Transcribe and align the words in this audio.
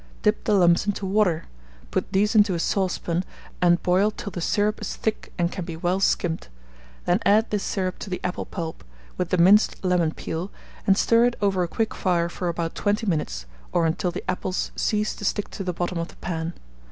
Dip 0.23 0.45
the 0.45 0.55
lumps 0.55 0.87
into 0.87 1.05
water; 1.05 1.45
put 1.91 2.11
these 2.11 2.33
into 2.33 2.55
a 2.55 2.59
saucepan, 2.59 3.23
and 3.61 3.83
boil 3.83 4.09
till 4.09 4.31
the 4.31 4.41
syrup 4.41 4.81
is 4.81 4.95
thick 4.95 5.31
and 5.37 5.51
can 5.51 5.63
be 5.63 5.75
well 5.77 5.99
skimmed; 5.99 6.47
then 7.05 7.19
add 7.23 7.51
this 7.51 7.61
syrup 7.61 7.99
to 7.99 8.09
the 8.09 8.19
apple 8.23 8.45
pulp, 8.47 8.83
with 9.17 9.29
the 9.29 9.37
minced 9.37 9.85
lemon 9.85 10.09
peel, 10.11 10.49
and 10.87 10.97
stir 10.97 11.25
it 11.25 11.35
over 11.39 11.61
a 11.61 11.67
quick 11.67 11.93
fire 11.93 12.29
for 12.29 12.47
about 12.47 12.73
20 12.73 13.05
minutes, 13.05 13.45
or 13.71 13.85
until 13.85 14.09
the 14.09 14.23
apples 14.27 14.71
cease 14.75 15.13
to 15.13 15.23
stick 15.23 15.51
to 15.51 15.63
the 15.63 15.71
bottom 15.71 15.99
of 15.99 16.07
the 16.07 16.15
pan. 16.15 16.53